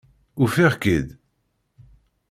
[0.43, 1.07] Ufiɣ-k-id.